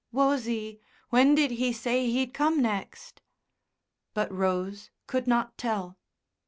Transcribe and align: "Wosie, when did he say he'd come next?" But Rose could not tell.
"Wosie, 0.11 0.79
when 1.11 1.35
did 1.35 1.51
he 1.51 1.71
say 1.71 2.09
he'd 2.09 2.33
come 2.33 2.59
next?" 2.59 3.21
But 4.15 4.31
Rose 4.31 4.89
could 5.05 5.27
not 5.27 5.55
tell. 5.59 5.99